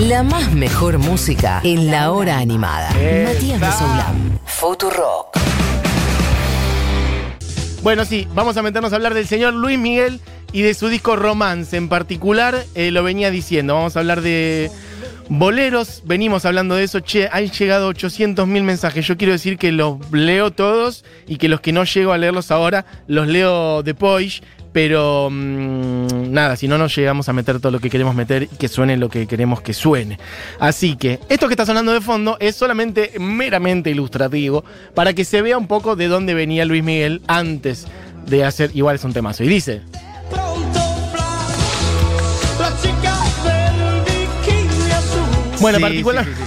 [0.00, 2.90] La más mejor música en la hora animada.
[2.90, 4.38] Matías de Soulam.
[4.44, 5.38] Futurock.
[7.82, 10.20] Bueno, sí, vamos a meternos a hablar del señor Luis Miguel
[10.52, 11.74] y de su disco Romance.
[11.78, 13.72] En particular, eh, lo venía diciendo.
[13.72, 14.70] Vamos a hablar de
[15.30, 16.02] boleros.
[16.04, 17.00] Venimos hablando de eso.
[17.00, 19.06] Che, han llegado 800 mil mensajes.
[19.06, 22.50] Yo quiero decir que los leo todos y que los que no llego a leerlos
[22.50, 24.42] ahora, los leo después.
[24.76, 28.46] Pero mm, nada, si no nos llegamos a meter todo lo que queremos meter y
[28.48, 30.18] que suene lo que queremos que suene.
[30.60, 35.40] Así que esto que está sonando de fondo es solamente meramente ilustrativo para que se
[35.40, 37.86] vea un poco de dónde venía Luis Miguel antes
[38.26, 38.70] de hacer.
[38.74, 39.44] Igual es un temazo.
[39.44, 39.80] Y dice.
[45.58, 46.24] Bueno, en Sí, particular.
[46.26, 46.42] sí, sí,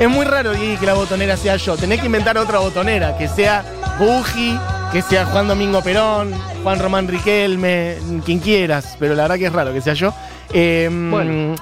[0.00, 1.78] Es muy raro que la botonera sea yo.
[1.78, 3.64] Tenés que inventar otra botonera, que sea
[3.98, 4.54] Buji,
[4.92, 6.32] que sea Juan Domingo Perón,
[6.68, 7.96] Juan Román Riquelme,
[8.26, 10.12] quien quieras, pero la verdad que es raro que sea yo.
[10.52, 11.54] Eh, Bueno.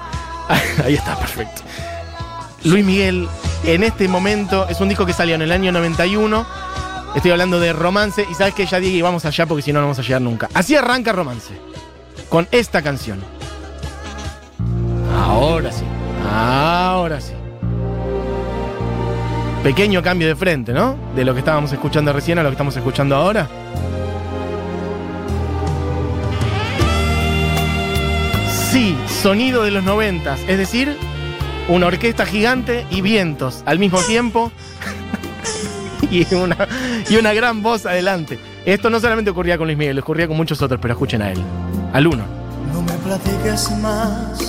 [0.83, 1.61] Ahí está, perfecto.
[2.65, 3.25] Luis Miguel,
[3.63, 6.45] en este momento, es un disco que salió en el año 91.
[7.15, 9.85] Estoy hablando de romance, y sabes que ya y vamos allá porque si no, no
[9.85, 10.49] vamos a llegar nunca.
[10.53, 11.53] Así arranca romance,
[12.27, 13.23] con esta canción.
[15.15, 15.85] Ahora sí,
[16.29, 17.31] ahora sí.
[19.63, 20.97] Pequeño cambio de frente, ¿no?
[21.15, 23.47] De lo que estábamos escuchando recién a lo que estamos escuchando ahora.
[28.77, 30.95] Sí, sonido de los noventas, es decir,
[31.67, 34.51] una orquesta gigante y vientos al mismo tiempo
[36.11, 36.67] y, una,
[37.09, 38.37] y una gran voz adelante.
[38.67, 41.41] Esto no solamente ocurría con Luis Miguel, ocurría con muchos otros, pero escuchen a él.
[41.91, 42.23] Al uno.
[42.71, 44.39] No me platiques más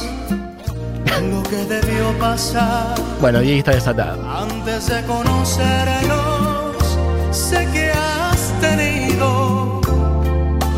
[1.33, 4.31] lo que debió pasar Bueno, Diego está desatado.
[4.31, 6.99] antes de conocernos.
[7.31, 9.81] Sé que has tenido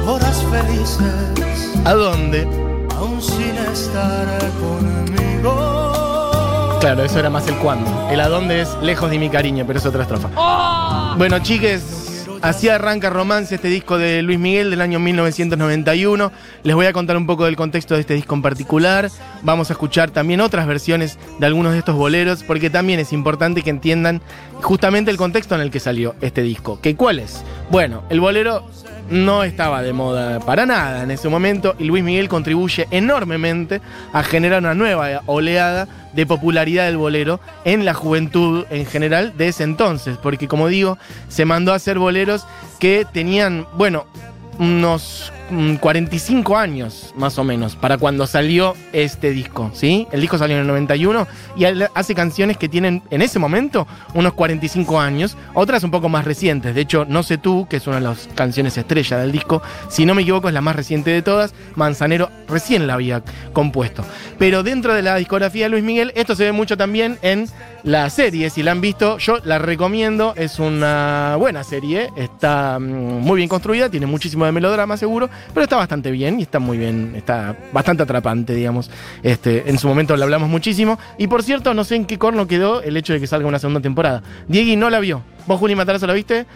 [0.06, 2.69] horas felices, ¿A dónde?
[3.00, 5.80] Aún sin estar conmigo.
[6.80, 7.90] Claro, eso era más el cuándo.
[8.10, 10.28] El a dónde es lejos de mi cariño, pero es otra estrofa.
[11.16, 16.30] Bueno, chiques, así arranca Romance, este disco de Luis Miguel del año 1991.
[16.62, 19.10] Les voy a contar un poco del contexto de este disco en particular.
[19.42, 23.62] Vamos a escuchar también otras versiones de algunos de estos boleros, porque también es importante
[23.62, 24.20] que entiendan
[24.62, 26.80] justamente el contexto en el que salió este disco.
[26.80, 27.42] ¿Que cuál es?
[27.70, 28.64] Bueno, el bolero
[29.10, 33.80] no estaba de moda para nada en ese momento y Luis Miguel contribuye enormemente
[34.12, 39.48] a generar una nueva oleada de popularidad del bolero en la juventud en general de
[39.48, 42.46] ese entonces, porque como digo, se mandó a hacer boleros
[42.78, 44.06] que tenían, bueno,
[44.58, 45.32] unos
[45.80, 50.06] 45 años más o menos para cuando salió este disco, ¿sí?
[50.12, 54.32] El disco salió en el 91 y hace canciones que tienen en ese momento unos
[54.34, 56.74] 45 años, otras un poco más recientes.
[56.74, 60.06] De hecho, No sé tú, que es una de las canciones estrella del disco, si
[60.06, 63.22] no me equivoco es la más reciente de todas, Manzanero recién la había
[63.52, 64.04] compuesto.
[64.38, 67.48] Pero dentro de la discografía de Luis Miguel, esto se ve mucho también en
[67.82, 72.82] la serie, si la han visto, yo la recomiendo, es una buena serie, está mm,
[72.82, 76.78] muy bien construida, tiene muchísimo de melodrama seguro, pero está bastante bien y está muy
[76.78, 78.90] bien, está bastante atrapante, digamos.
[79.22, 80.98] Este, en su momento la hablamos muchísimo.
[81.18, 83.58] Y por cierto, no sé en qué corno quedó el hecho de que salga una
[83.58, 84.22] segunda temporada.
[84.48, 85.22] Diegui no la vio.
[85.46, 86.46] ¿Vos, Juli Matarazo, la viste?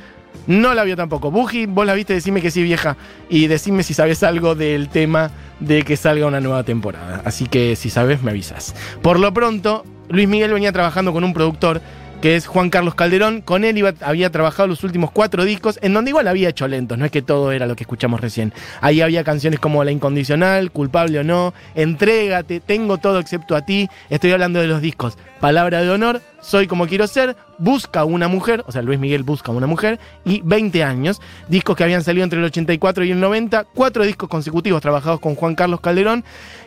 [0.47, 1.31] No la vio tampoco.
[1.31, 2.97] Buji, vos la viste, decime que sí, vieja.
[3.29, 5.31] Y decime si sabes algo del tema
[5.61, 7.23] de que salga una nueva temporada.
[7.25, 8.75] Así que si sabes, me avisas.
[9.01, 11.81] Por lo pronto, Luis Miguel venía trabajando con un productor
[12.25, 13.43] que es Juan Carlos Calderón.
[13.43, 17.05] Con él había trabajado los últimos cuatro discos, en donde igual había hecho lentos, no
[17.05, 18.55] es que todo era lo que escuchamos recién.
[18.81, 23.91] Ahí había canciones como La Incondicional, Culpable o No, Entrégate, Tengo todo excepto a ti.
[24.09, 28.65] Estoy hablando de los discos Palabra de Honor, Soy como quiero ser, Busca una mujer,
[28.67, 31.21] o sea, Luis Miguel busca una mujer, y 20 años.
[31.49, 35.35] Discos que habían salido entre el 84 y el 90, cuatro discos consecutivos trabajados con
[35.35, 36.25] Juan Carlos Calderón.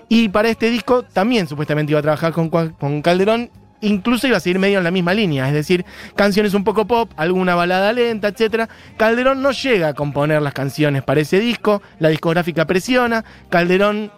[0.08, 3.50] Y para este disco también supuestamente iba a trabajar con, con Calderón
[3.82, 7.12] incluso iba a seguir medio en la misma línea, es decir, canciones un poco pop,
[7.18, 8.70] alguna balada lenta, etc.
[8.98, 14.12] Calderón no llega a componer las canciones para ese disco, la discográfica presiona, Calderón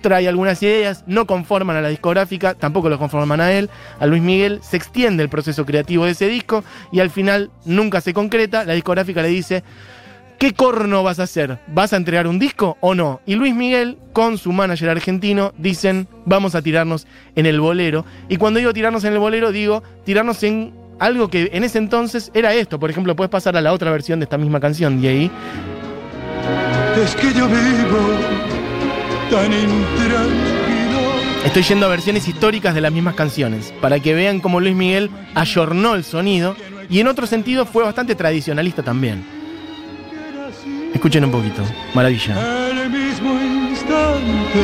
[0.00, 4.22] trae algunas ideas, no conforman a la discográfica, tampoco lo conforman a él, a Luis
[4.22, 8.64] Miguel, se extiende el proceso creativo de ese disco y al final nunca se concreta,
[8.64, 9.62] la discográfica le dice,
[10.40, 11.58] ¿Qué corno vas a hacer?
[11.66, 13.20] ¿Vas a entregar un disco o no?
[13.26, 17.06] Y Luis Miguel, con su manager argentino, dicen, vamos a tirarnos
[17.36, 18.06] en el bolero.
[18.30, 22.30] Y cuando digo tirarnos en el bolero, digo tirarnos en algo que en ese entonces
[22.32, 22.80] era esto.
[22.80, 25.30] Por ejemplo, puedes pasar a la otra versión de esta misma canción, y ahí.
[27.04, 27.98] Es que yo vivo
[29.30, 29.52] tan.
[31.44, 35.10] Estoy yendo a versiones históricas de las mismas canciones, para que vean cómo Luis Miguel
[35.34, 36.56] ayornó el sonido
[36.88, 39.39] y en otro sentido fue bastante tradicionalista también.
[41.00, 41.62] Escuchen un poquito,
[41.94, 42.68] maravilla.
[42.68, 44.60] El mismo instante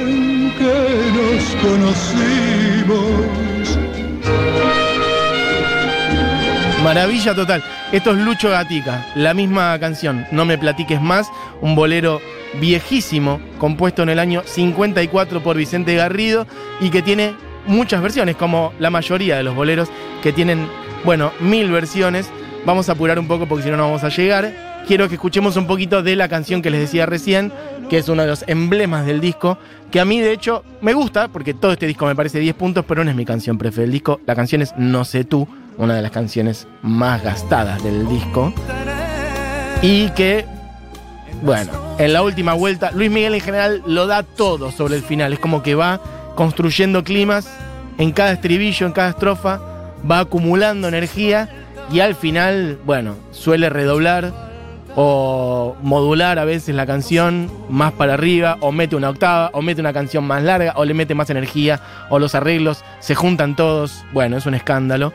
[0.00, 0.76] en que
[1.12, 3.10] nos conocimos.
[6.84, 7.64] Maravilla total.
[7.90, 11.28] Esto es Lucho Gatica, la misma canción, No me platiques más,
[11.60, 12.20] un bolero
[12.60, 16.46] viejísimo, compuesto en el año 54 por Vicente Garrido
[16.80, 17.34] y que tiene
[17.66, 19.88] muchas versiones, como la mayoría de los boleros
[20.22, 20.68] que tienen,
[21.04, 22.30] bueno, mil versiones.
[22.64, 24.73] Vamos a apurar un poco porque si no, no vamos a llegar.
[24.86, 27.50] Quiero que escuchemos un poquito de la canción que les decía recién,
[27.88, 29.56] que es uno de los emblemas del disco,
[29.90, 32.84] que a mí de hecho me gusta, porque todo este disco me parece 10 puntos,
[32.86, 34.20] pero no es mi canción preferida del disco.
[34.26, 35.48] La canción es No sé tú,
[35.78, 38.52] una de las canciones más gastadas del disco.
[39.80, 40.44] Y que,
[41.42, 45.32] bueno, en la última vuelta, Luis Miguel en general lo da todo sobre el final.
[45.32, 46.00] Es como que va
[46.34, 47.48] construyendo climas
[47.96, 49.60] en cada estribillo, en cada estrofa,
[50.10, 51.48] va acumulando energía
[51.90, 54.43] y al final, bueno, suele redoblar
[54.96, 59.80] o modular a veces la canción más para arriba, o mete una octava, o mete
[59.80, 61.80] una canción más larga, o le mete más energía,
[62.10, 64.04] o los arreglos se juntan todos.
[64.12, 65.12] Bueno, es un escándalo.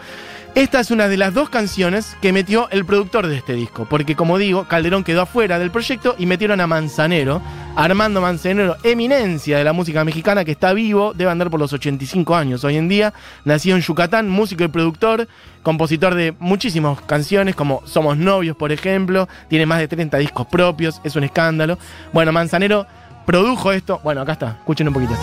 [0.59, 4.17] Esta es una de las dos canciones que metió el productor de este disco, porque
[4.17, 7.41] como digo, Calderón quedó afuera del proyecto y metieron a Manzanero,
[7.77, 12.35] Armando Manzanero, eminencia de la música mexicana que está vivo, debe andar por los 85
[12.35, 13.13] años hoy en día,
[13.45, 15.29] nacido en Yucatán, músico y productor,
[15.63, 20.99] compositor de muchísimas canciones como Somos Novios, por ejemplo, tiene más de 30 discos propios,
[21.05, 21.77] es un escándalo.
[22.11, 22.85] Bueno, Manzanero
[23.25, 25.13] produjo esto, bueno, acá está, escuchen un poquito.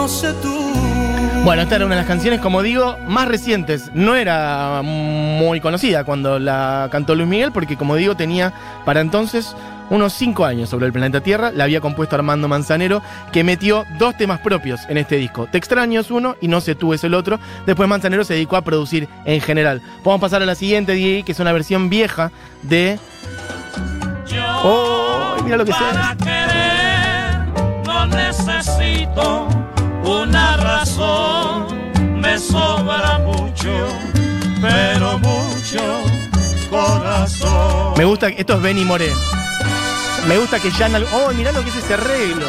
[0.00, 0.56] No sé tú.
[1.44, 3.90] Bueno, esta era una de las canciones, como digo, más recientes.
[3.92, 8.54] No era muy conocida cuando la cantó Luis Miguel, porque como digo, tenía
[8.86, 9.54] para entonces
[9.90, 11.52] unos 5 años sobre el planeta Tierra.
[11.52, 15.48] La había compuesto Armando Manzanero, que metió dos temas propios en este disco.
[15.52, 17.38] Te extraño es uno y No sé tú es el otro.
[17.66, 19.82] Después Manzanero se dedicó a producir en general.
[20.02, 22.32] Podemos pasar a la siguiente, Diego, que es una versión vieja
[22.62, 22.98] de...
[24.64, 25.36] ¡Oh!
[25.44, 26.16] Mira lo que sea.
[26.18, 26.70] querer
[27.84, 29.59] no necesito
[30.10, 31.66] una razón,
[32.20, 33.70] me sobra mucho,
[34.60, 36.02] pero mucho
[36.68, 37.94] corazón.
[37.96, 39.10] Me gusta, esto es Benny Moré.
[40.28, 42.46] Me gusta que ya ¡Oh, mirá lo que es ese arreglo!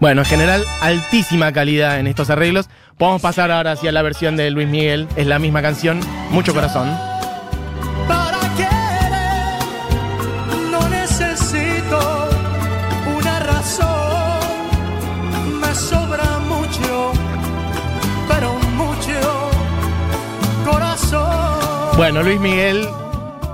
[0.00, 2.68] Bueno, en general, altísima calidad en estos arreglos.
[2.98, 5.08] Podemos pasar ahora hacia la versión de Luis Miguel.
[5.16, 6.00] Es la misma canción,
[6.30, 6.88] mucho corazón.
[8.06, 9.10] Para querer
[10.70, 12.28] no necesito
[13.18, 13.90] una razón,
[15.60, 17.12] me sobra mucho,
[18.28, 19.50] pero mucho
[20.64, 21.96] corazón.
[21.96, 22.86] Bueno, Luis Miguel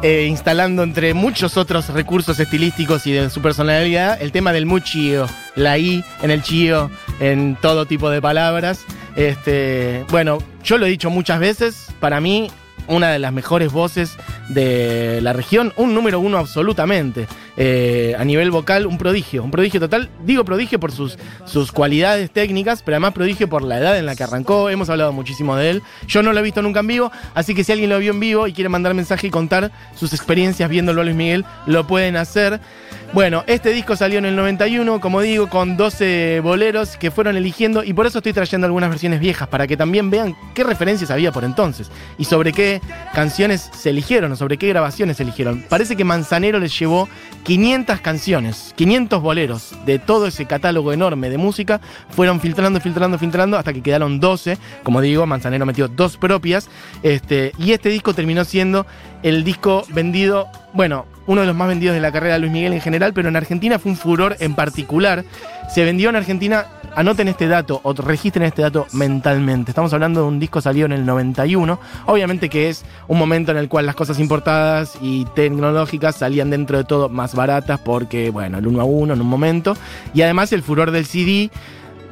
[0.02, 4.80] eh, instalando entre muchos otros recursos estilísticos y de su personalidad el tema del muy
[4.80, 5.26] chío,
[5.56, 6.90] la I en el chío,
[7.20, 8.86] en todo tipo de palabras.
[9.16, 12.50] Este, bueno, yo lo he dicho muchas veces, para mí
[12.86, 14.16] una de las mejores voces
[14.50, 17.26] de la región, un número uno absolutamente.
[17.56, 20.08] Eh, a nivel vocal, un prodigio, un prodigio total.
[20.24, 24.16] Digo prodigio por sus, sus cualidades técnicas, pero además prodigio por la edad en la
[24.16, 24.70] que arrancó.
[24.70, 25.82] Hemos hablado muchísimo de él.
[26.06, 28.20] Yo no lo he visto nunca en vivo, así que si alguien lo vio en
[28.20, 32.16] vivo y quiere mandar mensaje y contar sus experiencias viéndolo a Luis Miguel, lo pueden
[32.16, 32.60] hacer.
[33.12, 37.82] Bueno, este disco salió en el 91, como digo, con 12 boleros que fueron eligiendo
[37.82, 41.32] y por eso estoy trayendo algunas versiones viejas, para que también vean qué referencias había
[41.32, 42.80] por entonces y sobre qué
[43.12, 45.62] canciones se eligieron sobre qué grabaciones eligieron.
[45.68, 47.10] Parece que Manzanero les llevó
[47.44, 53.58] 500 canciones, 500 boleros de todo ese catálogo enorme de música, fueron filtrando, filtrando, filtrando
[53.58, 54.56] hasta que quedaron 12.
[54.82, 56.70] Como digo, Manzanero metió dos propias
[57.02, 58.86] este, y este disco terminó siendo
[59.22, 62.72] el disco vendido, bueno, uno de los más vendidos de la carrera de Luis Miguel
[62.72, 65.24] en general, pero en Argentina fue un furor en particular.
[65.72, 69.70] Se vendió en Argentina, anoten este dato o registren este dato mentalmente.
[69.70, 71.78] Estamos hablando de un disco salido en el 91.
[72.06, 76.78] Obviamente que es un momento en el cual las cosas importadas y tecnológicas salían dentro
[76.78, 79.76] de todo más baratas porque, bueno, el uno a uno en un momento.
[80.12, 81.50] Y además el furor del CD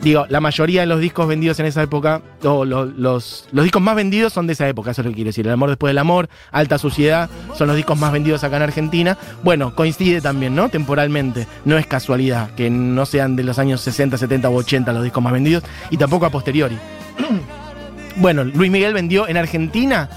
[0.00, 3.82] Digo, la mayoría de los discos vendidos en esa época, o lo- los, los discos
[3.82, 5.44] más vendidos son de esa época, eso es lo que quiero decir.
[5.46, 9.18] El amor después del amor, Alta Suciedad, son los discos más vendidos acá en Argentina.
[9.42, 10.68] Bueno, coincide también, ¿no?
[10.68, 11.48] Temporalmente.
[11.64, 15.22] No es casualidad que no sean de los años 60, 70 u 80 los discos
[15.22, 16.78] más vendidos, y tampoco a posteriori.
[18.16, 20.08] bueno, Luis Miguel vendió en Argentina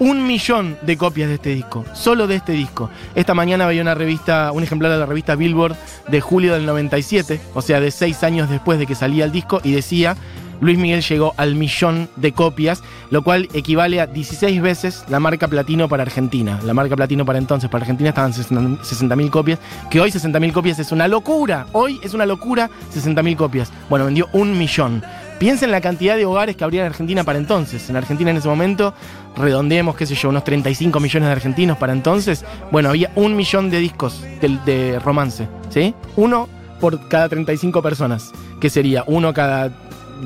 [0.00, 2.90] un millón de copias de este disco, solo de este disco.
[3.14, 5.76] Esta mañana veía una revista, un ejemplar de la revista Billboard
[6.08, 9.60] de julio del 97, o sea, de seis años después de que salía el disco,
[9.62, 10.16] y decía
[10.60, 15.48] Luis Miguel llegó al millón de copias, lo cual equivale a 16 veces la marca
[15.48, 16.60] platino para Argentina.
[16.64, 19.58] La marca platino para entonces, para Argentina estaban 60.000 copias,
[19.90, 21.66] que hoy 60.000 copias es una locura.
[21.72, 23.72] Hoy es una locura 60.000 copias.
[23.88, 25.02] Bueno, vendió un millón.
[25.40, 27.88] Piensen la cantidad de hogares que habría en Argentina para entonces.
[27.88, 28.92] En Argentina en ese momento,
[29.38, 32.44] redondeemos, qué sé yo, unos 35 millones de argentinos para entonces.
[32.70, 35.94] Bueno, había un millón de discos de, romance, ¿sí?
[36.16, 36.46] Uno
[36.78, 39.72] por cada 35 personas, que sería uno cada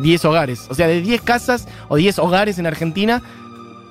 [0.03, 0.67] 10 hogares.
[0.69, 3.23] O sea, de 10 casas o 10 hogares en Argentina,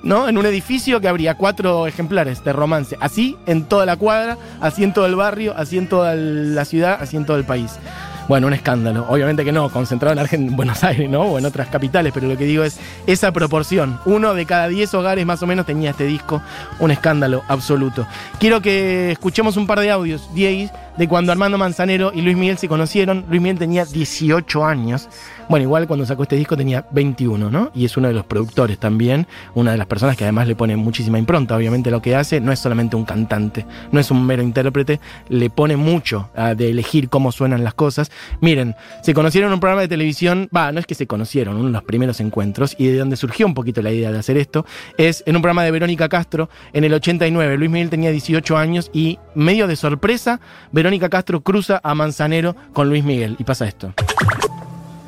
[0.02, 0.28] ¿no?
[0.28, 2.98] En un edificio que habría cuatro ejemplares de romance.
[3.00, 6.98] Así en toda la cuadra, así en todo el barrio, así en toda la ciudad,
[7.00, 7.78] así en todo el país.
[8.26, 9.04] Bueno, un escándalo.
[9.08, 11.22] Obviamente que no, concentrado en, Buenos Aires, ¿no?
[11.22, 14.00] O en otras capitales, pero lo que digo es esa proporción.
[14.06, 16.40] Uno de cada 10 hogares más o menos tenía este disco.
[16.78, 18.06] Un escándalo absoluto.
[18.38, 22.58] Quiero que escuchemos un par de audios, 10 de cuando Armando Manzanero y Luis Miguel
[22.58, 23.24] se conocieron.
[23.28, 25.08] Luis Miguel tenía 18 años.
[25.48, 27.70] Bueno, igual cuando sacó este disco tenía 21, ¿no?
[27.74, 30.76] Y es uno de los productores también, una de las personas que además le pone
[30.76, 31.56] muchísima impronta.
[31.56, 35.50] Obviamente lo que hace no es solamente un cantante, no es un mero intérprete, le
[35.50, 38.10] pone mucho de elegir cómo suenan las cosas.
[38.40, 41.66] Miren, se conocieron en un programa de televisión, va, no es que se conocieron, uno
[41.66, 44.64] de los primeros encuentros, y de donde surgió un poquito la idea de hacer esto,
[44.96, 47.58] es en un programa de Verónica Castro en el 89.
[47.58, 50.40] Luis Miguel tenía 18 años y medio de sorpresa,
[50.72, 53.36] Verónica Castro cruza a Manzanero con Luis Miguel.
[53.38, 53.92] Y pasa esto.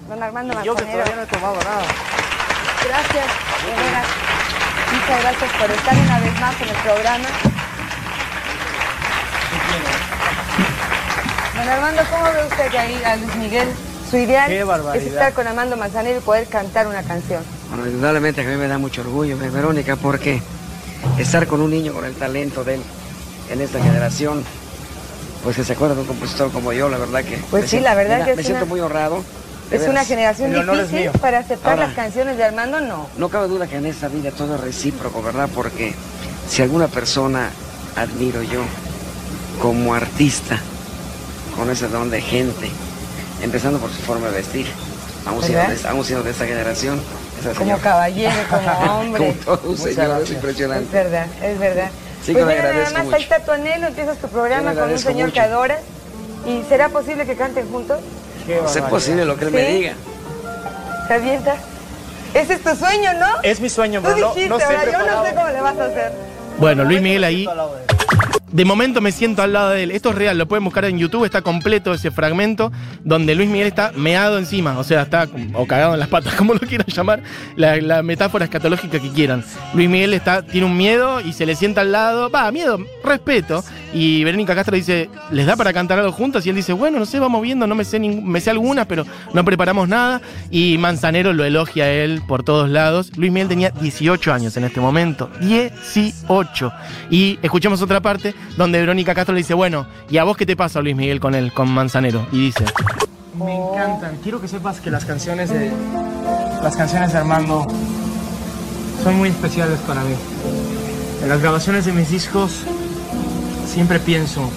[0.09, 1.04] Don Armando Yo que Manzanero.
[1.04, 1.85] todavía no he tomado nada.
[2.87, 3.26] Gracias.
[4.92, 7.28] Muchas gracias por estar una vez más en el programa.
[11.56, 13.68] Don Armando, ¿cómo ve usted que ahí a Luis Miguel?
[14.11, 14.52] Su ideal
[14.95, 17.42] es estar con Armando Manzanero y poder cantar una canción.
[17.71, 20.40] Bueno, indudablemente que a mí me da mucho orgullo, eh, Verónica, porque
[21.18, 22.83] estar con un niño con el talento de él
[23.50, 24.42] en esta generación,
[25.44, 27.36] pues que se acuerda de un compositor como yo, la verdad que...
[27.50, 29.22] Pues me sí, siento- la verdad mira, que es Me siento una- muy honrado.
[29.70, 33.08] Es una generación difícil para aceptar Ahora- las canciones de Armando, no.
[33.18, 35.48] No cabe duda que en esta vida todo es recíproco, ¿verdad?
[35.52, 35.92] Porque
[36.48, 37.50] si alguna persona
[37.96, 38.60] admiro yo
[39.60, 40.58] como artista,
[41.56, 42.70] con ese don de gente,
[43.42, 44.66] empezando por su forma de vestir,
[45.26, 45.82] aún siendo, ¿Verdad?
[45.82, 47.00] de, aún siendo de esta generación,
[47.40, 47.82] esa Como señora.
[47.82, 49.36] caballero, como hombre.
[49.44, 50.28] Como todo un señor, es gracias.
[50.30, 50.96] Es impresionante.
[50.96, 51.90] verdad, es verdad.
[52.26, 53.16] Sí, pues que mira, nada más, mucho.
[53.16, 55.52] ahí está tu anhelo, empiezas tu programa con un señor que mucho.
[55.54, 55.78] adoras.
[56.45, 58.00] ¿Y será posible que canten juntos?
[58.47, 59.73] Qué Es posible lo que él me ¿Sí?
[59.75, 59.92] diga.
[61.06, 61.59] ¿Te avientas?
[62.35, 63.26] Ese es tu sueño, ¿no?
[63.45, 65.61] Es mi sueño, Tú pero no, dijiste, no sé ahora yo no sé cómo le
[65.61, 66.12] vas a hacer.
[66.59, 67.49] Bueno, Luis Miguel ahí.
[68.56, 69.90] De momento me siento al lado de él.
[69.90, 72.72] Esto es real, lo pueden buscar en YouTube, está completo ese fragmento
[73.04, 76.54] donde Luis Miguel está meado encima, o sea, está o cagado en las patas, como
[76.54, 77.22] lo quieran llamar,
[77.54, 79.44] la, metáfora escatológica que quieran.
[79.75, 83.62] Luis Miguel está, tiene un miedo y se le sienta al lado, va, miedo, respeto.
[83.92, 86.44] Y Verónica Castro dice, ¿les da para cantar algo juntos?
[86.44, 89.04] Y él dice, bueno, no sé, vamos viendo, no me sé, me sé algunas, pero
[89.32, 90.20] no preparamos nada.
[90.50, 93.12] Y Manzanero lo elogia a él por todos lados.
[93.16, 96.72] Luis Miguel tenía 18 años en este momento, 18.
[97.10, 100.56] Y escuchemos otra parte donde Verónica Castro le dice, bueno, ¿y a vos qué te
[100.56, 102.26] pasa, Luis Miguel, con él, con Manzanero?
[102.32, 102.64] Y dice,
[103.36, 104.16] Me encantan.
[104.22, 105.70] Quiero que sepas que las canciones de
[106.62, 107.66] las canciones de Armando
[109.02, 110.14] son muy especiales para mí.
[111.22, 112.62] En las grabaciones de mis discos
[113.66, 114.48] siempre pienso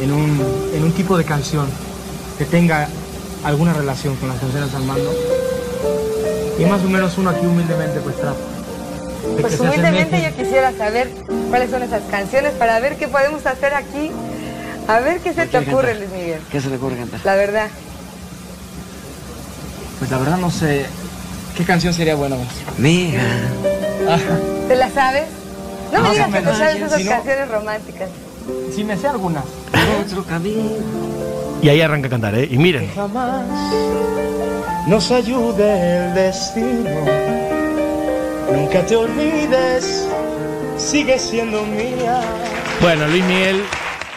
[0.00, 0.40] en un,
[0.74, 1.66] en un tipo de canción
[2.38, 2.88] que tenga
[3.44, 5.12] alguna relación con las canciones de Armando.
[6.58, 8.53] Y más o menos uno aquí humildemente pues trata.
[9.40, 11.10] Pues humildemente yo quisiera saber
[11.50, 14.10] cuáles son esas canciones para ver qué podemos hacer aquí.
[14.88, 15.96] A ver qué se te ocurre, cantar?
[15.96, 16.40] Luis Miguel.
[16.50, 17.20] ¿Qué se le ocurre cantar?
[17.24, 17.68] La verdad.
[19.98, 20.84] Pues la verdad no sé
[21.56, 22.36] qué canción sería buena.
[22.36, 22.46] más.
[22.78, 23.22] Mira,
[24.68, 25.24] ¿Te la sabes?
[25.92, 28.08] No me Más digas que te sabes esas Si no- canciones románticas.
[28.74, 29.44] Sí me sé algunas.
[30.04, 30.70] otro camino.
[31.62, 32.46] y ahí arranca a cantar, ¿eh?
[32.50, 33.40] Y miren, jamás
[34.86, 36.90] nos ayude el destino.
[38.54, 40.08] Nunca te olvides,
[40.76, 42.20] sigue siendo mía.
[42.80, 43.60] bueno, Luis Miguel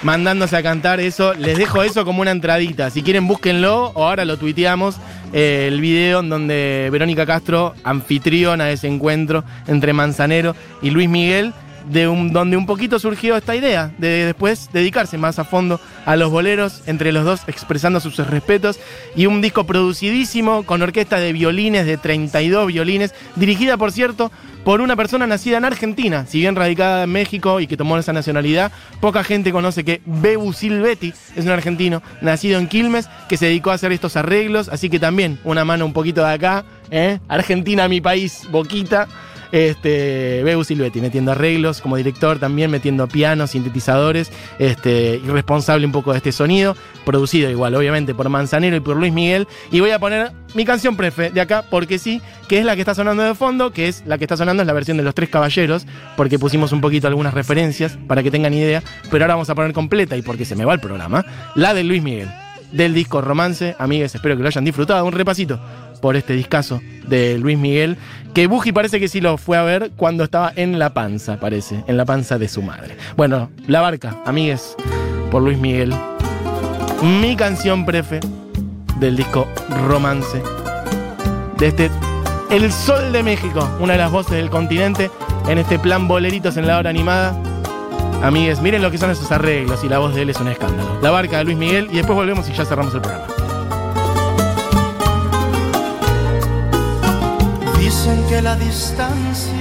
[0.04, 2.92] mandándose a cantar eso, les dejo eso como una entradita.
[2.92, 4.98] Si quieren, búsquenlo o ahora lo tuiteamos.
[5.34, 11.54] eh, el video en donde Verónica Castro anfitriona ese encuentro entre Manzanero y Luis Miguel,
[11.90, 16.16] de un, donde un poquito surgió esta idea de después dedicarse más a fondo a
[16.16, 18.80] los boleros, entre los dos expresando sus respetos,
[19.16, 24.32] y un disco producidísimo con orquesta de violines, de 32 violines, dirigida, por cierto,
[24.64, 28.12] por una persona nacida en Argentina, si bien radicada en México y que tomó esa
[28.12, 33.46] nacionalidad, poca gente conoce que Bebu Silvetti es un argentino nacido en Quilmes que se
[33.46, 37.20] dedicó a hacer estos arreglos, así que también una mano un poquito de acá, ¿eh?
[37.30, 39.08] Argentina, mi país, boquita.
[39.52, 45.92] Este, Beu Silvetti metiendo arreglos como director, también metiendo pianos, sintetizadores, este, y responsable un
[45.92, 46.76] poco de este sonido,
[47.06, 49.48] producido igual, obviamente, por Manzanero y por Luis Miguel.
[49.72, 52.82] Y voy a poner mi canción prefe de acá, porque sí, que es la que
[52.82, 55.16] está sonando de fondo, que es la que está sonando es la versión de Los
[55.16, 55.86] Tres Caballeros,
[56.16, 59.74] porque pusimos un poquito algunas referencias para que tengan idea, pero ahora vamos a poner
[59.74, 61.26] completa y porque se me va el programa,
[61.56, 62.30] la de Luis Miguel,
[62.72, 63.76] del disco Romance.
[63.80, 65.06] Amigues, espero que lo hayan disfrutado.
[65.06, 65.60] Un repasito
[66.02, 67.98] por este discazo de Luis Miguel,
[68.34, 71.84] que Buji parece que sí lo fue a ver cuando estaba en la panza, parece,
[71.88, 72.96] en la panza de su madre.
[73.16, 74.76] Bueno, La Barca, amigues,
[75.32, 75.94] por Luis Miguel.
[77.22, 78.20] Mi canción prefe
[79.00, 79.48] del disco
[79.88, 80.42] Romance.
[81.58, 81.90] De este
[82.50, 85.10] El Sol de México, una de las voces del continente,
[85.48, 87.36] en este plan boleritos en la hora animada.
[88.22, 91.00] Amigues, miren lo que son esos arreglos y la voz de él es un escándalo.
[91.02, 93.37] La barca de Luis Miguel y después volvemos y ya cerramos el programa.
[97.88, 99.57] Dicen que la distancia